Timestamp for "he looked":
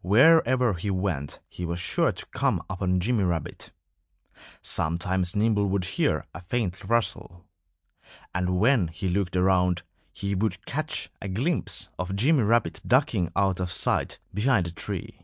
8.88-9.36